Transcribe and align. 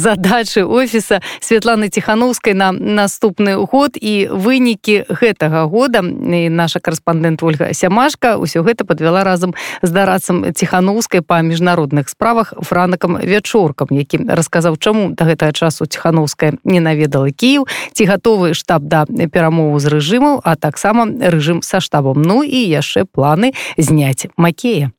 задачы 0.00 0.64
офіса 0.64 1.20
Святланы 1.40 1.88
ціхановскай 1.88 2.54
на 2.54 2.72
наступны 2.72 3.54
год 3.68 4.00
і 4.00 4.32
вынікі 4.32 5.04
гэтага 5.08 5.68
года. 5.68 6.00
І 6.00 6.48
наша 6.48 6.80
карэспандэнт 6.80 7.44
ольга 7.44 7.72
сямашка 7.76 8.40
ўсё 8.40 8.64
гэта 8.64 8.88
подвяла 8.88 9.24
разам 9.24 9.52
з 9.82 9.90
дарацам 9.90 10.52
ціхановскай 10.56 11.20
па 11.20 11.44
міжнародных 11.44 12.08
справах 12.08 12.54
франакам 12.64 13.20
вячоркам 13.20 13.88
які 13.90 14.24
расказаў 14.24 14.80
чаму 14.80 15.12
да 15.12 15.28
гэтага 15.28 15.52
часу 15.52 15.84
ціхановская 15.84 16.56
не 16.64 16.80
наведала 16.80 17.30
Кіев 17.30 17.68
ці 17.92 18.04
гатовы 18.08 18.54
штаб 18.54 18.88
да 18.88 19.04
перамову 19.04 19.76
з 19.78 19.92
рэжымаў 19.92 20.40
а 20.44 20.56
таксама 20.56 21.04
рэжым 21.04 21.60
са 21.62 21.80
штабам. 21.80 22.22
Ну 22.22 22.40
і 22.42 22.56
яшчэ 22.56 23.04
планы 23.04 23.52
зняць 23.76 24.32
макея 24.36 24.92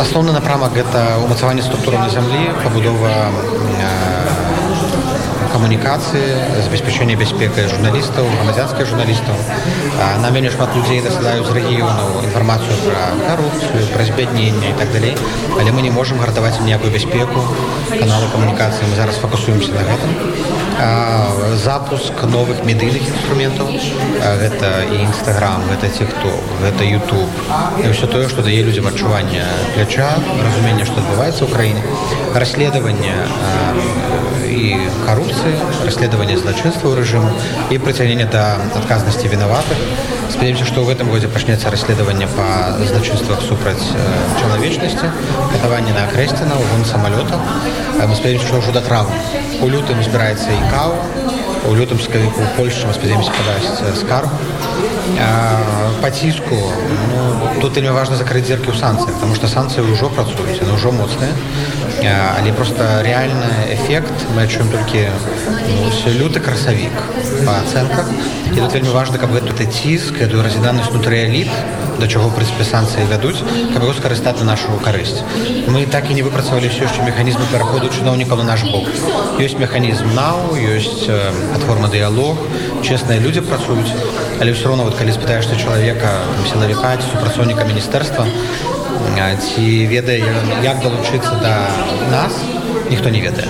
асноўны 0.00 0.32
напрамак 0.32 0.72
гэта 0.72 1.00
ўмацаванне 1.20 1.62
структуры 1.62 1.98
на 2.00 2.08
зямлі 2.08 2.40
пабудова 2.64 3.12
камунікацыі 5.60 6.64
забеспячэння 6.64 7.16
бяспекай 7.20 7.68
журналістаў 7.68 8.24
грамадзянскіх 8.32 8.88
журналістаў 8.88 9.36
нам 10.24 10.32
вельмі 10.32 10.52
шмат 10.54 10.72
людзей 10.72 11.02
дасылаюць 11.04 11.52
рэгіёнаў 11.52 12.24
інфармацыю 12.24 12.78
пра 12.86 13.02
карупцыю 13.26 13.84
пра 13.92 14.08
збядненне 14.08 14.72
і 14.72 14.78
так 14.80 14.88
далей 14.96 15.12
але 15.60 15.68
мы 15.76 15.84
не 15.84 15.92
можемм 15.92 16.24
гартаваць 16.24 16.64
ніякую 16.64 16.94
бяспеку 16.96 17.44
каналы 17.92 18.32
камунікацыі 18.32 18.88
мы 18.88 18.96
зараз 18.96 19.20
фокусуемся 19.20 19.76
на 19.76 19.84
гэтым 19.84 20.10
запуск 21.60 22.24
новых 22.24 22.64
медыйных 22.64 23.04
інструментаў 23.04 23.68
гэта 24.40 24.70
і 24.88 25.04
нстаграм 25.12 25.60
гэта 25.68 25.92
ці 25.92 26.08
хто 26.08 26.32
гэта 26.64 26.88
youtube. 26.88 27.28
І 27.84 27.92
ўсё 27.92 28.08
тое 28.08 28.32
што 28.32 28.40
дае 28.40 28.64
людзям 28.64 28.88
адчування 28.88 29.44
пляча 29.76 30.16
разумення 30.40 30.88
што 30.88 31.04
адбываецца 31.04 31.44
ў 31.44 31.52
краіне 31.52 31.84
расследаванне 32.32 33.12
і 34.50 34.76
коррупции, 35.06 35.54
расследование 35.84 36.36
злочинства 36.36 36.94
режима 36.96 37.30
и 37.70 37.78
притянение 37.78 38.26
до 38.26 38.56
отказности 38.74 39.26
виноватых. 39.26 39.78
Спадзяемся, 40.30 40.64
што 40.64 40.82
ў 40.82 40.94
гэтым 40.94 41.10
годзе 41.10 41.28
пачнецца 41.28 41.70
расследаванне 41.70 42.26
па 42.34 42.74
злачынствах 42.82 43.42
супраць 43.42 43.82
э, 43.94 44.02
чалавечнасці, 44.40 45.10
катаванне 45.52 45.92
на 45.92 46.06
акрэсціна, 46.06 46.54
угон 46.54 46.84
самалёта. 46.84 47.38
Мы 47.98 48.14
спадзяемся, 48.14 48.46
што 48.46 48.58
ўжо 48.58 48.72
да 48.72 48.82
траўмы. 48.82 49.14
У 49.62 49.68
лютым 49.68 50.02
збіраецца 50.02 50.50
і 50.50 50.62
каў. 50.70 50.94
У 51.68 51.74
лютым 51.74 52.00
скавіку 52.00 52.46
Польшчы 52.56 52.86
мы 52.86 52.94
спадзяемся 52.94 53.30
падасць 53.34 53.84
скарб. 55.16 56.00
Па 56.00 56.10
ціску 56.10 56.56
ну, 57.12 57.60
тут 57.60 57.76
вельмі 57.76 57.90
важна 57.90 58.16
закрыць 58.16 58.46
дзеркі 58.46 58.72
ў 58.72 58.76
санкцыях, 58.78 59.20
таму 59.20 59.34
што 59.34 59.48
санкцыі 59.48 59.84
ўжо 59.84 60.08
працуюць, 60.08 60.60
яны 60.62 60.72
ўжо 60.76 60.92
моцныя 60.92 61.32
але 62.08 62.52
просто 62.52 63.02
реальны 63.02 63.44
эфект 63.68 64.12
мы 64.34 64.42
адчуем 64.42 64.70
толькі 64.70 65.08
ну, 65.68 66.12
люты 66.16 66.40
красавік 66.40 66.96
по 67.44 67.52
ацэнках 67.60 68.08
і 68.54 68.56
тут 68.56 68.72
вельмі 68.72 68.88
важна 68.88 69.18
каб 69.18 69.32
гэту 69.36 69.52
ты 69.52 69.66
ціск 69.66 70.16
эту 70.24 70.42
разіданасць 70.42 70.88
внутры 70.88 71.28
эліт 71.28 71.52
да 72.00 72.08
чаго 72.08 72.30
прынцыпе 72.32 72.64
санкцыі 72.64 73.04
вядуць 73.10 73.44
каб 73.44 73.82
его 73.84 73.92
скарыстаць 73.92 74.38
на 74.40 74.46
нашу 74.52 74.76
карысць 74.84 75.20
мы 75.68 75.84
так 75.86 76.10
і 76.10 76.16
не 76.16 76.24
выпрацавалі 76.26 76.72
все 76.72 76.88
яшчэ 76.88 77.04
механізмы 77.04 77.44
пераходу 77.52 77.92
чыноўнікаў 77.92 78.40
на 78.40 78.46
наш 78.50 78.64
бок. 78.64 78.88
Ёсць 79.38 79.58
механізм 79.60 80.14
нау 80.16 80.56
ёсць 80.56 81.06
платформа 81.06 81.88
дыялог 81.92 82.40
чесныя 82.82 83.20
людзі 83.20 83.44
працуюць 83.44 83.92
але 84.40 84.56
ўсё 84.56 84.72
роўно 84.72 84.88
вот 84.88 84.96
калі 84.96 85.12
спытаешься 85.12 85.60
чалавека 85.60 86.24
сілавіка 86.48 86.96
супрацоўніка 87.12 87.68
міністэрства 87.68 88.26
ці 89.44 89.64
ведае 89.92 90.24
як 90.64 90.80
далучыцца 90.80 91.36
да 91.44 91.68
нас 92.10 92.32
ніхто 92.90 93.10
не 93.10 93.20
ведае 93.20 93.46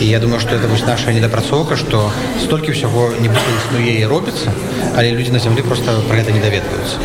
і 0.00 0.06
я 0.06 0.18
думаю 0.18 0.40
что 0.40 0.54
это 0.54 0.68
вось 0.68 0.86
наша 0.86 1.12
недапрацоўка 1.12 1.76
что 1.76 2.10
столькі 2.42 2.72
ўсяго 2.72 3.10
будзе 3.18 3.50
існуе 3.58 3.94
і 4.00 4.06
робіцца 4.06 4.52
але 4.96 5.10
людзі 5.10 5.32
на 5.32 5.38
зямлі 5.38 5.62
просто 5.62 6.00
про 6.08 6.16
гэта 6.16 6.32
не 6.32 6.40
даведваюцца 6.40 6.96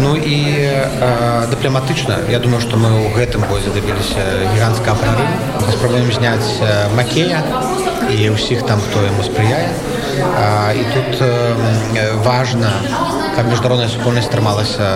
ну 0.00 0.16
і 0.16 0.36
э, 0.56 1.46
дыпламатычна 1.50 2.18
я 2.30 2.38
думаю 2.38 2.60
что 2.60 2.76
мы 2.76 2.88
ў 2.88 3.14
гэтым 3.18 3.44
годзе 3.50 3.70
дабіліся 3.74 4.24
гігантска 4.54 4.94
прары 4.94 5.26
спрабуем 5.72 6.12
зняць 6.12 6.58
макея 6.96 7.44
і 8.08 8.30
ўсіх 8.32 8.64
там 8.64 8.80
хто 8.80 9.04
яму 9.04 9.22
спрыяе 9.22 9.68
і 10.74 10.82
тут 10.94 11.20
э, 11.20 12.14
важна 12.24 12.72
каб 13.38 13.46
міжнародная 13.50 13.86
супольнасць 13.86 14.30
трымалася 14.32 14.86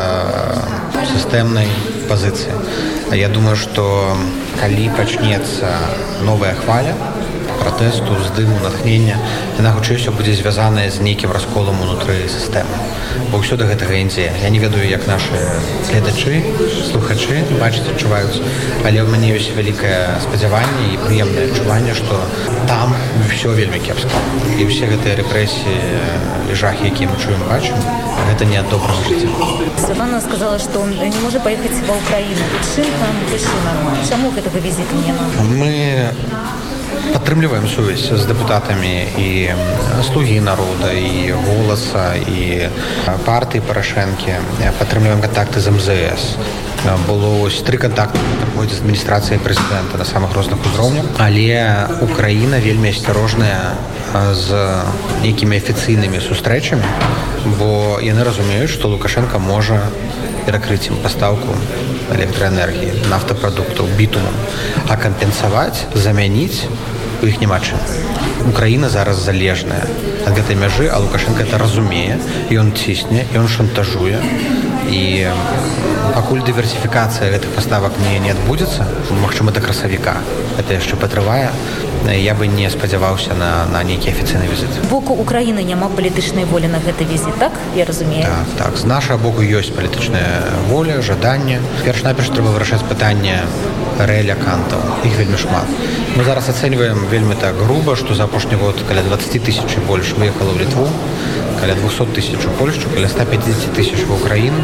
сістэмнай 1.15 1.69
пазіцыі. 2.09 2.51
Я 3.15 3.29
думаю, 3.29 3.55
што 3.57 4.17
калі 4.59 4.91
пачнецца 4.97 5.71
новая 6.23 6.55
хваля, 6.55 6.95
пратэсту 7.63 8.17
здыму 8.27 8.59
натхнення 8.63 9.17
яна 9.59 9.73
хутчэй 9.75 9.97
усё 10.01 10.11
будзе 10.17 10.35
звязаная 10.39 10.89
з 10.91 11.03
нейкім 11.07 11.31
расколам 11.31 11.79
унутры 11.85 12.17
сістэмы 12.27 12.75
бо 13.33 13.41
ўсё 13.41 13.57
да 13.57 13.65
гэтага 13.65 13.97
індзе 13.97 14.29
я 14.29 14.49
не 14.53 14.61
ведаю 14.61 14.85
як 14.85 15.07
наши 15.09 15.33
гледачы 15.89 16.45
слухачы 16.93 17.41
бачыць 17.57 17.89
адчуваюць. 17.89 18.45
Але 18.85 19.01
ў 19.01 19.09
мяне 19.09 19.33
ёсць 19.33 19.57
вялікае 19.57 20.21
спадзяванне 20.21 20.93
і 20.93 21.01
прыемнае 21.01 21.49
адчуванне 21.49 21.97
што 21.97 22.21
там 22.69 22.93
ўсё 23.33 23.57
вельмі 23.57 23.81
кепска. 23.81 24.21
І 24.61 24.69
ўсе 24.69 24.85
гэтыя 24.93 25.17
рэпрэсіі 25.25 26.53
жахі 26.53 26.85
які 26.93 27.09
мы 27.09 27.17
чуем 27.17 27.41
бачым 27.49 27.81
гэта 28.29 28.45
не 28.45 28.61
добра 28.69 28.93
жыцця 29.09 29.29
Савана 29.81 30.21
сказала 30.21 30.59
што 30.59 30.85
он 30.85 30.93
не 30.93 31.21
можа 31.25 31.41
паехаць 31.41 31.81
ва 31.89 31.97
ўкраіну 31.97 32.45
чым 32.75 32.89
там 33.01 33.17
чаму 34.09 34.31
гэтага 34.37 34.61
візіту 34.61 34.95
не 35.01 35.13
мы 35.57 35.73
падтрымліваем 37.13 37.69
сувязь 37.69 38.09
з 38.11 38.25
дэпутатамі 38.29 38.95
і 39.19 39.29
слугі 40.07 40.41
народа 40.41 40.93
і 40.93 41.33
голаса 41.33 42.15
і 42.17 42.69
партыі 43.27 43.63
парашэнкі 43.67 44.37
падтрымліваем 44.79 45.23
кантакты 45.23 45.61
з 45.61 45.71
МЗС. 45.71 46.37
Было 47.07 47.43
ось 47.43 47.63
кантакты 47.63 48.19
праходзіць 48.41 48.79
з 48.79 48.83
адміністрацыяй 48.83 49.39
прэзідэнта 49.39 49.99
на 49.99 50.05
самых 50.05 50.35
розных 50.35 50.59
узроўнях 50.67 51.07
але 51.19 51.87
Украіна 52.03 52.59
вельмі 52.59 52.91
асцярожная 52.91 53.75
з 54.35 54.83
нейкімі 55.23 55.57
афіцыйнымі 55.57 56.21
сустрэчамі 56.21 56.85
бо 57.59 57.99
яны 58.03 58.25
разумеюць 58.25 58.71
што 58.71 58.89
лукашенко 58.89 59.39
можа 59.39 59.81
перакрыць 60.47 60.91
ім 60.91 60.99
пастаўку 61.03 61.55
электраэнергіі 62.11 63.09
нафтапрадуктаў 63.11 63.89
бітумам 63.99 64.35
а 64.89 64.97
кампенсаваць 64.97 65.87
замяніць 65.95 66.67
у 67.23 67.27
іх 67.31 67.41
няма 67.41 67.61
чым 67.61 67.79
Украіна 68.51 68.89
зараз 68.91 69.23
залежная 69.23 69.85
ад 70.27 70.35
гэтай 70.35 70.59
мяжы 70.59 70.89
а 70.91 70.99
лукашенко 70.99 71.43
это 71.47 71.59
разумее 71.59 72.19
ён 72.51 72.75
цісне 72.75 73.27
ён 73.39 73.49
шантажуе 73.49 74.19
і 74.91 75.03
пакуль 76.15 76.43
дыверсіфікацыя 76.47 77.31
гэтых 77.33 77.55
паставак 77.57 77.95
не 78.05 78.19
не 78.19 78.35
адбудзецца 78.35 78.87
Мачыма 79.23 79.53
да 79.53 79.61
красавіка 79.65 80.17
это 80.59 80.75
яшчэ 80.75 80.99
патрывае 80.99 81.51
я 82.11 82.35
бы 82.35 82.47
не 82.47 82.71
спадзяваўся 82.71 83.35
на, 83.35 83.67
на 83.71 83.83
нейкі 83.87 84.11
афіцыйны 84.11 84.51
візіт 84.51 84.91
боку 84.91 85.15
Украіны 85.15 85.63
няма 85.63 85.89
палітычнай 85.89 86.45
волі 86.45 86.69
на 86.69 86.79
гэты 86.83 87.07
візіт 87.07 87.39
так? 87.39 87.53
Я 87.77 87.85
разумею. 87.85 88.23
Так, 88.23 88.47
так. 88.59 88.77
З 88.77 88.85
наша 88.85 89.17
боку 89.17 89.43
ёсць 89.43 89.71
палітычная 89.71 90.43
воля 90.69 91.03
жаданне. 91.03 91.61
Перш-наперш 91.85 92.29
трэба 92.35 92.53
вырашаць 92.55 92.83
пытанне 92.83 93.41
рэля 93.99 94.35
кантаў 94.35 94.81
іх 95.05 95.17
вельмі 95.19 95.39
шмат. 95.39 95.69
Мы 96.17 96.25
зараз 96.25 96.49
ацэньваем 96.49 97.07
вельмі 97.11 97.35
так 97.41 97.57
груба 97.57 97.97
што 97.97 98.15
за 98.15 98.25
апошні 98.25 98.57
год 98.57 98.77
каля 98.89 99.03
20 99.03 99.43
тысяч 99.43 99.79
больш 99.87 100.13
выехала 100.19 100.53
ў 100.53 100.67
літву 100.67 100.89
каля 101.61 101.75
200 101.75 102.13
тысяч 102.17 102.41
у 102.47 102.51
польшу 102.59 102.89
каля 102.95 103.09
150 103.09 103.73
тысяч 103.73 104.05
в 104.05 104.13
украіну 104.13 104.59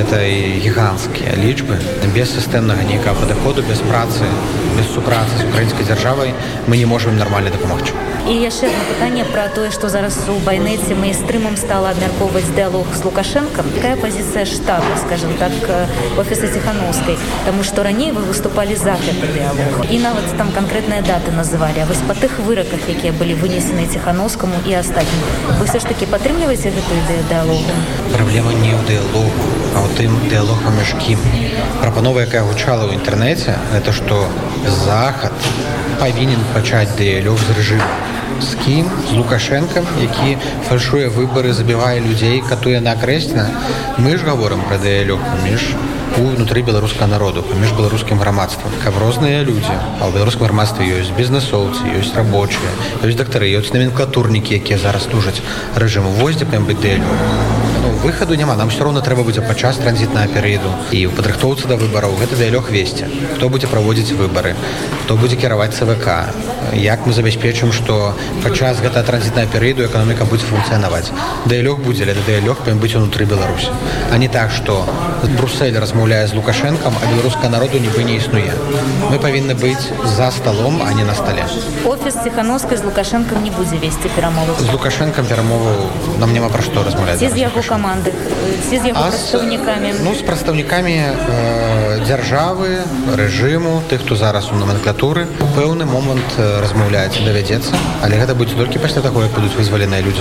это 0.00 0.16
гіганцкія 0.64 1.36
лічбы 1.36 1.76
без 2.14 2.32
сістэмнага 2.32 2.84
нейкага 2.88 3.20
падыходу 3.20 3.62
без 3.68 3.80
працы 3.84 4.24
без 4.76 4.88
супрацы 4.94 5.36
з 5.36 5.48
украінскай 5.48 5.84
дзяржавай 5.84 6.32
мы 6.66 6.80
не 6.80 6.86
можем 6.86 7.20
нормально 7.20 7.50
дапамагчы 7.50 8.09
і 8.28 8.34
яшчэ 8.36 8.68
одно 8.68 8.82
пытанне 8.88 9.24
пра 9.24 9.48
тое 9.54 9.70
што 9.70 9.88
зараз 9.88 10.16
у 10.28 10.36
байнеце 10.44 10.94
мы 10.98 11.12
стрымам 11.14 11.56
стала 11.56 11.90
абмяркоўваць 11.94 12.52
дыалог 12.56 12.86
з 12.94 13.04
лукашэнкам. 13.04 13.70
Такая 13.76 13.96
пазіцыя 13.96 14.44
штаба 14.44 14.92
скажем 15.06 15.32
так 15.38 15.52
офіса 16.18 16.48
ціхановскай 16.52 17.16
Таму 17.46 17.64
што 17.64 17.82
раней 17.82 18.12
вы 18.12 18.22
выступалі 18.28 18.76
за 18.76 18.98
гэты 19.00 19.30
дыалог 19.32 19.88
і 19.88 19.98
нават 19.98 20.26
там 20.36 20.52
канкрэтныя 20.52 21.02
даты 21.02 21.32
называлі. 21.32 21.86
Вось 21.88 22.04
па 22.06 22.14
тых 22.14 22.38
выраках 22.44 22.84
якія 22.88 23.12
былі 23.12 23.34
вынесены 23.40 23.88
ціхановскаму 23.88 24.54
і 24.66 24.74
астатнім 24.74 25.20
вы 25.58 25.64
все 25.64 25.80
ж 25.80 25.88
таки 25.88 26.06
падтрымліваеце 26.06 26.70
гэтую 26.70 27.00
ідэю 27.06 27.24
дыалогу 27.30 27.72
праблема 28.12 28.52
не 28.52 28.74
ў 28.74 28.82
дыалогу 28.86 29.48
а 29.74 29.86
ў 29.86 29.88
тым 29.96 30.12
дыалог 30.28 30.58
паміж 30.66 30.94
кім. 31.00 31.18
Прапанова 31.80 32.26
якая 32.26 32.42
гучала 32.42 32.86
ў 32.90 32.98
інтэрнэце 32.98 33.56
это 33.74 33.94
што 33.96 34.26
захад 34.86 35.34
павінен 36.00 36.42
пачаць 36.54 36.90
дыялёг 36.98 37.38
з 37.38 37.58
рэжыму 37.58 38.19
з 38.38 38.54
кім 38.64 38.90
з 39.10 39.16
лукашенкам 39.18 39.86
які 40.00 40.38
фальшуе 40.68 41.08
выбары 41.08 41.52
забівае 41.52 42.00
людзей 42.00 42.42
катуе 42.48 42.80
на 42.80 42.92
акрэсна 42.92 43.48
мы 43.98 44.16
ж 44.16 44.24
гаворым 44.24 44.62
пра 44.68 44.78
дыялёг 44.78 45.20
між 45.44 45.74
унутры 46.18 46.62
беларускага 46.62 47.06
народу 47.06 47.42
паміж 47.42 47.72
беларускім 47.78 48.18
грамадствам. 48.18 48.72
Каб 48.84 48.98
розныя 48.98 49.42
людзі 49.44 49.74
а 50.00 50.08
ў 50.08 50.12
беларускам 50.14 50.48
грамадстве 50.48 50.86
ёсць 50.98 51.14
бізнесоўцы 51.14 51.86
ёсць 52.00 52.14
рабочыя 52.18 52.70
ёсць 53.06 53.16
дактары 53.16 53.50
ёсць 53.54 53.72
наменклатурнікі 53.72 54.58
якія 54.58 54.78
зараз 54.78 55.06
тужаць 55.06 55.40
рэжыму. 55.76 56.10
Воздзе 56.18 56.46
прям 56.46 56.66
бы 56.66 56.74
дыялёг. 56.74 57.06
Выхаду 58.02 58.34
няма 58.34 58.56
нам 58.56 58.70
все 58.70 58.84
роўно 58.84 59.00
трэба 59.00 59.22
будзе 59.22 59.40
падчас 59.40 59.76
транзітнага 59.76 60.28
перыяду. 60.34 60.72
І 60.90 61.06
ў 61.06 61.14
падрыхтоўцы 61.14 61.68
да 61.68 61.76
выбараў 61.76 62.16
гэта 62.18 62.34
дыялёг 62.36 62.70
весці. 62.70 63.06
Хто 63.36 63.48
будзе 63.48 63.68
праводзіць 63.68 64.16
выбары 64.16 64.56
хто 65.10 65.18
будзе 65.18 65.34
кіраваць 65.34 65.74
цвк? 65.74 66.06
Як 66.78 67.02
мы 67.02 67.10
забяспечым 67.10 67.72
што 67.74 68.14
падчас 68.44 68.78
гэта 68.78 69.02
транзітнага 69.02 69.50
перыяду 69.50 69.82
эканоміка 69.82 70.22
будзе 70.22 70.46
функцыянаваць 70.46 71.10
дыялёг 71.50 71.82
будзе 71.82 72.06
ля 72.06 72.14
дыялёг 72.14 72.62
павін 72.62 72.78
быць 72.78 72.94
унутры 72.94 73.26
беларусі 73.26 73.74
а 74.14 74.18
не 74.22 74.28
так 74.30 74.54
што 74.54 74.86
брусель 75.34 75.74
размаўляе 75.74 76.30
з 76.30 76.38
лукашэнкам 76.38 76.94
а 76.94 77.10
беларуска 77.10 77.50
народу 77.50 77.82
нібы 77.82 78.06
не 78.06 78.22
існуе 78.22 78.54
мы 79.10 79.18
павінны 79.18 79.58
быць 79.58 79.90
за 80.14 80.30
сталом 80.30 80.78
а 80.86 80.94
не 80.94 81.02
на 81.02 81.18
стале 81.18 81.42
офіс 81.90 82.14
ціхановскай 82.22 82.78
з 82.78 82.86
лукашэнкам 82.86 83.42
не 83.42 83.50
будзе 83.50 83.82
весці 83.82 84.14
перамову 84.14 84.54
з 84.62 84.70
лукашэнкам 84.70 85.26
перамову 85.26 85.90
нам 86.22 86.30
няма 86.30 86.54
пра 86.54 86.62
што 86.62 86.86
размаўляць 86.86 87.18
з 87.18 87.34
яго 87.34 87.66
каманд 87.66 88.06
команды 88.06 88.14
ці 88.70 88.78
з 88.78 88.94
яго 88.94 89.02
прадстаўнікамі 89.10 89.90
ну 90.06 90.14
з 90.14 90.22
прадстаўнікамі 90.22 90.96
э, 91.02 91.98
дзяржавы 92.06 92.86
рэжыму 93.18 93.82
тых 93.90 94.06
хто 94.06 94.14
зараз 94.14 94.54
у 94.54 94.54
номенклатуры 94.54 94.99
пэўны 95.00 95.88
момант 95.88 96.36
размаўляецца 96.36 97.24
давядзецца. 97.24 97.72
Але 98.04 98.20
гэта 98.20 98.34
будзе 98.36 98.54
толькі 98.54 98.78
пасля 98.84 99.00
таго 99.00 99.22
як 99.24 99.32
будуць 99.32 99.56
вызваленыя 99.56 100.04
людзі 100.04 100.20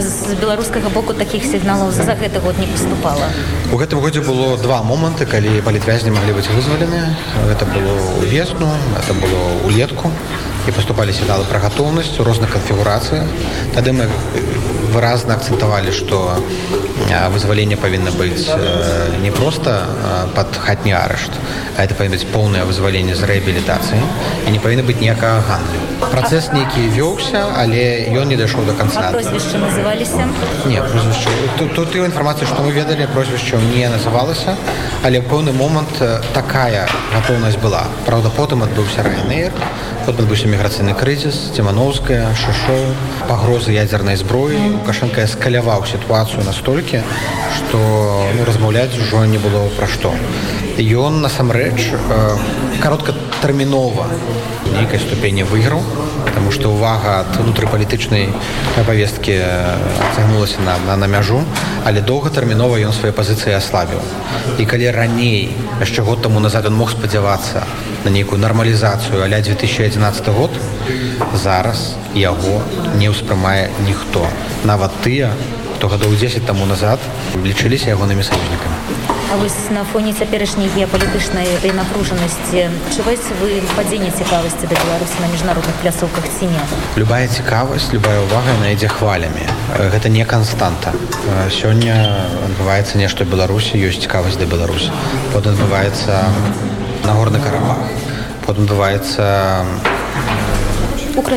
з 0.00 0.34
беларускага 0.40 0.88
боку 0.88 1.12
таких 1.14 1.44
сігналаў 1.44 1.92
за 1.92 2.02
гэты 2.02 2.40
год 2.40 2.58
не 2.58 2.66
паступала? 2.66 3.28
У 3.72 3.76
гэтым 3.76 4.00
годзе 4.00 4.20
было 4.20 4.56
два 4.56 4.82
моманты 4.82 5.26
калі 5.26 5.60
палітвязні 5.60 6.10
маглі 6.10 6.32
быць 6.32 6.48
вызвалены 6.48 7.14
гэта 7.46 7.64
было 7.66 7.94
весну 8.24 8.68
это 8.98 9.14
было 9.14 9.40
улетку 9.68 10.10
і 10.66 10.72
паступалі 10.72 11.12
сігналы 11.12 11.44
пра 11.44 11.60
гатоўнасць 11.60 12.18
у 12.18 12.24
розных 12.24 12.50
канфігурацыях. 12.50 13.24
Тады 13.74 13.92
мы 13.92 14.08
выразна 14.96 15.36
акцэнтавалі 15.36 15.92
што 15.92 16.18
вызваленне 17.32 17.76
павінна 17.76 18.12
быць 18.16 18.48
не 19.20 19.32
проста 19.34 19.76
пад 20.38 20.56
хатні 20.56 20.96
арышт 20.96 21.36
а 21.76 21.84
это 21.84 21.92
павінна 21.92 22.16
быць 22.16 22.32
поўнае 22.32 22.64
вызваленне 22.64 23.12
з 23.12 23.28
рэабілітацыі 23.28 24.00
і 24.00 24.56
не 24.56 24.60
павінна 24.62 24.88
быць 24.88 24.96
ніякага 25.04 25.44
гандлю 25.50 25.95
працэс 26.00 26.52
нейкі 26.52 26.88
вёўся 26.96 27.42
але 27.56 28.10
ён 28.12 28.28
не 28.28 28.36
дайшоў 28.36 28.66
до 28.66 28.74
конца. 28.74 29.10
Прозвішча 29.12 29.58
называліся? 29.58 30.28
Не 30.66 30.82
тут 31.58 31.92
ты 31.92 32.04
інфармацыю 32.04 32.46
што 32.46 32.62
мы 32.62 32.72
ведалі 32.72 33.06
прозвішча 33.14 33.56
не 33.72 33.88
называлася 33.88 34.56
але 35.04 35.20
пэўны 35.20 35.52
момант 35.52 36.02
такая 36.32 36.88
гатоўнасць 37.14 37.60
была. 37.62 37.86
Праўда 38.06 38.30
потым 38.30 38.62
адбыўся 38.62 39.02
райнер 39.02 39.52
адбыўся 40.06 40.46
міграцыйны 40.46 40.94
крызіс 40.94 41.50
цімановская 41.56 42.30
шашоў 42.38 42.94
пагрозы 43.28 43.74
ядзернай 43.74 44.16
зброі. 44.16 44.78
Лукашенко 44.78 45.24
эскаляваў 45.26 45.86
сітуацыю 45.86 46.44
настолькі 46.46 47.02
што 47.56 47.78
ну, 48.36 48.44
размаўляць 48.44 48.94
ужо 49.00 49.24
не 49.26 49.38
было 49.38 49.66
пра 49.78 49.86
што 49.90 50.12
ён 50.78 51.22
насамрэч 51.24 51.92
э, 51.92 52.36
кароткатэрмінова 52.82 54.04
нейкай 54.76 55.00
ступені 55.00 55.44
выйграў 55.48 55.80
потому 56.26 56.52
что 56.52 56.68
увага 56.68 57.24
ад 57.24 57.32
унутрыпалітычнай 57.40 58.28
павесткі 58.84 59.40
цягнулася 60.16 60.60
на, 60.60 60.76
на, 60.86 60.96
на 60.96 61.06
мяжу 61.06 61.40
але 61.84 62.04
доўгатэрмінова 62.04 62.76
ён 62.84 62.92
свае 62.92 63.12
пазіцыі 63.16 63.56
аслабіў. 63.56 64.02
І 64.58 64.66
калі 64.68 64.90
раней 64.90 65.56
яшчэ 65.80 66.02
год 66.02 66.20
таму 66.22 66.44
назад 66.44 66.66
он 66.66 66.76
мог 66.76 66.90
спадзявацца 66.90 67.64
на 68.04 68.10
нейкую 68.10 68.36
нармалізацыю 68.42 69.24
аля 69.24 69.40
2011 69.40 70.28
год 70.28 70.50
зараз 71.32 71.96
яго 72.12 72.60
не 73.00 73.08
ўспрымае 73.08 73.72
ніхто. 73.88 74.28
Нават 74.64 74.92
тыя 75.00 75.32
хто 75.76 75.88
гадоў 75.88 76.16
10 76.20 76.44
таму 76.44 76.66
назад 76.66 77.00
лічыліся 77.44 77.96
ягонымі 77.96 78.24
саюзнікамі 78.26 79.15
А 79.32 79.36
вось 79.36 79.70
на 79.70 79.84
фоне 79.84 80.12
цяперашняй 80.14 80.70
геапалітычнай 80.70 81.48
напружанасці 81.74 82.70
чуваеце 82.94 83.34
вы 83.42 83.58
падзенне 83.74 84.10
цікавасці 84.14 84.70
да 84.70 84.78
беларусі 84.78 85.18
на 85.18 85.26
міжнародных 85.34 85.74
пляцоўках 85.82 86.24
ці 86.30 86.46
не? 86.46 86.62
Любая 86.94 87.26
цікавасць 87.26 87.90
любая 87.90 88.22
ўвага 88.22 88.54
на 88.62 88.70
ідзе 88.70 88.86
хвалямі 88.86 89.42
гэта 89.90 90.08
не 90.14 90.22
канстанта 90.24 90.94
сёння 91.50 92.22
адбываецца 92.46 93.02
нешта 93.02 93.26
беларусі 93.26 93.74
ёсць 93.82 94.06
цікавасць 94.06 94.38
да 94.38 94.46
беларусі. 94.46 94.94
Под 95.34 95.50
адбываецца 95.50 96.30
нагорны 97.02 97.42
карабах. 97.42 97.82
Потым 98.46 98.70
адбываецца 98.70 99.66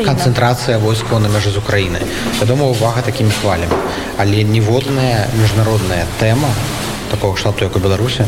канцэнтрацыя 0.06 0.78
войскаў 0.78 1.18
на 1.18 1.26
мяжы 1.26 1.50
з 1.50 1.58
украінай. 1.58 2.06
Вядома 2.38 2.70
увага 2.70 3.02
такімі 3.02 3.34
хвалямі. 3.42 3.74
Але 4.18 4.44
ніводная 4.46 5.26
міжнародная 5.34 6.06
тэма 6.20 6.54
такого 7.10 7.36
штату 7.36 7.64
як 7.64 7.76
у 7.76 7.80
беларусе 7.80 8.26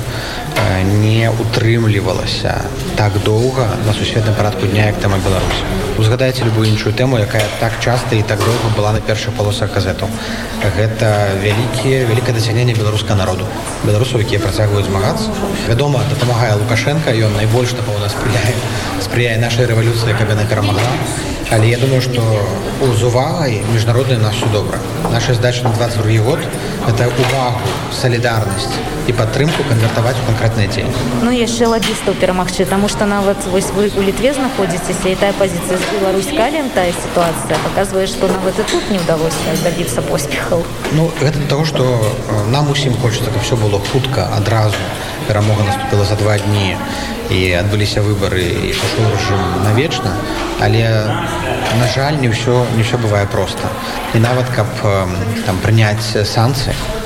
не 0.85 1.31
утрымлівалася 1.31 2.61
так 2.97 3.13
доўга 3.25 3.69
на 3.87 3.93
сусветным 3.93 4.35
парадку 4.35 4.67
дня 4.67 4.87
як 4.87 5.01
тэма 5.01 5.19
беларусі 5.25 5.63
узгадайце 5.99 6.45
любую 6.45 6.69
іншую 6.69 6.93
тэму 6.95 7.19
якая 7.19 7.45
так 7.61 7.73
часта 7.81 8.17
і 8.17 8.23
так 8.23 8.39
доўга 8.39 8.75
была 8.77 8.93
на 8.93 9.01
першых 9.01 9.35
полосах 9.39 9.75
газетаў 9.75 10.09
гэта 10.79 11.13
вялікія 11.43 12.07
вялікае 12.07 12.35
дасягненне 12.35 12.75
беларускага 12.75 13.19
народу. 13.19 13.47
Беларусаў 13.85 14.23
якія 14.23 14.41
працягваюць 14.41 14.87
змагацца. 14.87 15.31
Вядома 15.69 16.03
дапамагае 16.11 16.55
лукашенко 16.55 17.11
ён 17.11 17.37
найбольш 17.37 17.75
напэўна 17.79 18.09
спрыяе 18.09 18.55
спрыяе 19.03 19.37
нашай 19.39 19.67
рэвалюцыі 19.69 20.17
каб 20.19 20.31
яна 20.33 20.45
перамагла 20.49 20.89
але 21.51 21.69
я 21.69 21.79
думаю 21.79 22.01
что 22.01 22.23
з 22.99 23.03
увагай 23.03 23.63
міжнароднай 23.73 24.19
нас 24.19 24.35
все 24.35 24.47
добра. 24.53 24.79
Наша 25.13 25.35
здача 25.35 25.63
на 25.63 25.71
22 25.71 26.25
год 26.25 26.39
это 26.89 27.07
увагу 27.07 27.61
солідарнасць 28.03 28.75
і 29.07 29.13
падтрымку 29.13 29.65
канвертаваць 29.69 30.17
у 30.23 30.27
канкрэтныя 30.27 30.69
дзень 30.71 30.91
ну 31.23 31.31
яшчэ 31.35 31.67
ладзістаў 31.67 32.15
перамагчы 32.23 32.67
тому 32.67 32.89
что 32.89 33.07
нават 33.07 33.39
вось 33.51 33.71
вы 33.77 33.91
у 33.99 34.03
літве 34.03 34.35
знаходзіцеся 34.35 35.09
і 35.11 35.15
тая 35.19 35.33
пазіцыя 35.39 35.79
з 35.79 35.85
Беларусь 35.95 36.31
калем 36.31 36.71
тая 36.75 36.91
сітуацыя 36.91 37.59
показвае 37.67 38.07
што 38.07 38.29
нават 38.29 38.59
і 38.59 38.67
тут 38.71 38.91
не 38.91 38.99
ўдалося 38.99 39.59
дабіцца 39.63 40.03
поспехаў. 40.03 40.67
Ну 40.93 41.11
гэта 41.21 41.39
того 41.49 41.65
что 41.65 41.87
нам 42.51 42.71
усім 42.71 42.95
хочется 43.03 43.31
каб 43.31 43.43
все 43.43 43.57
было 43.57 43.81
хутка 43.93 44.29
адразу. 44.37 44.79
Перамога 45.29 45.63
наступила 45.63 46.05
за 46.05 46.15
два 46.15 46.39
дні. 46.39 46.75
і 46.75 47.22
адбыліся 47.59 48.03
выбары 48.07 48.45
і 48.69 48.73
пашоў 48.79 49.11
рэжым 49.15 49.43
навечна 49.67 50.15
але 50.65 50.85
на 51.81 51.87
жаль 51.95 52.19
не 52.25 52.33
ўсё 52.33 52.57
не 52.77 52.85
ўсё 52.87 53.01
бывае 53.05 53.25
проста 53.37 53.71
і 54.15 54.25
нават 54.25 54.51
каб 54.57 54.69
там 55.47 55.63
прыняць 55.65 56.29
санкцыі 56.37 57.02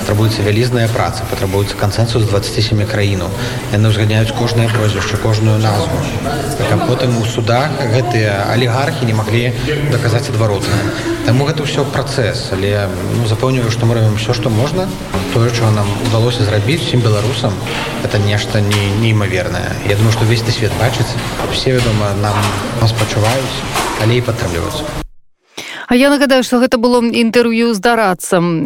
патрабуецца 0.00 0.44
вялізная 0.46 0.88
праца 0.88 1.26
патрабуецца 1.30 1.76
кансенсус 1.80 2.24
27 2.30 2.84
краінаў 2.90 3.30
яны 3.72 3.92
ўзганяюць 3.92 4.34
кожнае 4.36 4.68
прозвішча 4.72 5.20
кожную 5.22 5.58
назву. 5.62 6.00
Каб 6.70 6.86
потым 6.88 7.16
у 7.20 7.24
судах 7.24 7.76
гэтыя 7.94 8.50
алігархі 8.52 9.06
не 9.06 9.14
маглі 9.14 9.52
даказаць 9.92 10.28
адваротна. 10.32 10.80
Таму 11.26 11.46
гэта 11.48 11.66
ўсё 11.68 11.84
працэс 11.92 12.50
але 12.56 12.88
ну, 13.16 13.26
запэўніваю 13.28 13.70
што 13.70 13.86
мы 13.86 14.00
робім 14.00 14.16
все 14.16 14.34
што 14.36 14.50
можна. 14.50 14.88
Тое 15.34 15.50
чого 15.50 15.70
нам 15.70 15.86
удалося 16.08 16.42
зрабіць 16.48 16.82
усім 16.82 17.04
беларусам 17.06 17.54
это 18.04 18.18
нешта 18.18 18.60
не 18.60 18.90
неймавернае. 19.04 19.76
Я 19.88 19.96
думаю 19.96 20.12
што 20.12 20.24
весь 20.24 20.42
ты 20.42 20.50
свет 20.50 20.72
бачыць 20.80 21.12
все 21.52 21.76
вядома 21.76 22.14
нам 22.22 22.34
нас 22.80 22.92
пачуваюць 22.92 23.56
але 24.02 24.18
і 24.18 24.24
падтрымліваюць 24.24 25.00
А 25.90 25.96
я 25.96 26.08
нагадаю, 26.08 26.44
што 26.46 26.62
гэта 26.62 26.78
было 26.78 27.02
інтэрв'ю 27.02 27.74
з 27.74 27.82
дарадцам 27.82 28.62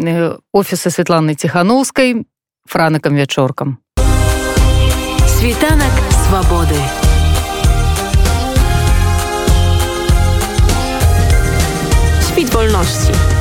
офіса 0.52 0.92
Святланы 0.92 1.32
Ціхановскай 1.32 2.28
франакам 2.68 3.16
вячоркам. 3.16 3.78
Світанак 5.24 5.96
свабоды. 6.12 6.76
Світ 12.20 12.52
вольнасці. 12.52 13.33